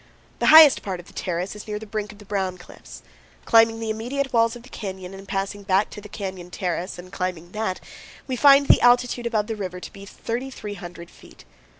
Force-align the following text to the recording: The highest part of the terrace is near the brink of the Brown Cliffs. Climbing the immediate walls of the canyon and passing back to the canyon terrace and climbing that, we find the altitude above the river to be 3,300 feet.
The 0.39 0.47
highest 0.47 0.81
part 0.81 0.99
of 0.99 1.05
the 1.05 1.13
terrace 1.13 1.55
is 1.55 1.67
near 1.67 1.77
the 1.77 1.85
brink 1.85 2.11
of 2.11 2.17
the 2.17 2.25
Brown 2.25 2.57
Cliffs. 2.57 3.03
Climbing 3.45 3.79
the 3.79 3.91
immediate 3.91 4.33
walls 4.33 4.55
of 4.55 4.63
the 4.63 4.69
canyon 4.69 5.13
and 5.13 5.27
passing 5.27 5.61
back 5.61 5.91
to 5.91 6.01
the 6.01 6.09
canyon 6.09 6.49
terrace 6.49 6.97
and 6.97 7.11
climbing 7.11 7.51
that, 7.51 7.79
we 8.25 8.35
find 8.35 8.67
the 8.67 8.81
altitude 8.81 9.27
above 9.27 9.45
the 9.45 9.55
river 9.55 9.79
to 9.79 9.93
be 9.93 10.05
3,300 10.07 11.11
feet. 11.11 11.45